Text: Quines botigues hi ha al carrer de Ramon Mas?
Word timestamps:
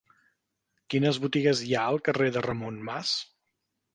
Quines 0.93 1.19
botigues 1.25 1.61
hi 1.67 1.77
ha 1.79 1.83
al 1.91 2.01
carrer 2.09 2.31
de 2.37 2.43
Ramon 2.45 2.83
Mas? 2.89 3.15